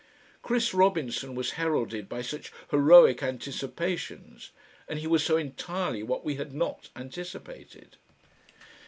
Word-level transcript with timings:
Chris 0.41 0.73
Robinson 0.73 1.35
was 1.35 1.51
heralded 1.61 2.09
by 2.09 2.23
such 2.23 2.51
heroic 2.71 3.21
anticipations, 3.21 4.49
and 4.87 4.97
he 4.97 5.05
was 5.05 5.23
so 5.23 5.37
entirely 5.37 6.01
what 6.01 6.25
we 6.25 6.37
had 6.37 6.55
not 6.55 6.89
anticipated. 6.95 7.97